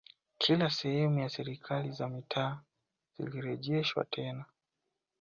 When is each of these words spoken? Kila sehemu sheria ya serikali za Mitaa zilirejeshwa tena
Kila 0.37 0.69
sehemu 0.69 1.03
sheria 1.09 1.23
ya 1.23 1.29
serikali 1.29 1.91
za 1.91 2.09
Mitaa 2.09 2.59
zilirejeshwa 3.17 4.05
tena 4.05 4.45